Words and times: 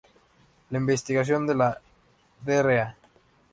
La 0.71 0.79
investigación 0.79 1.45
de 1.45 1.53
la 1.53 1.79
Dra. 2.43 2.97